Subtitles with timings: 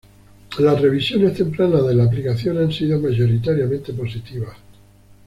[0.57, 4.57] Las revisiones tempranas de la aplicación han sido mayoritariamente positivas.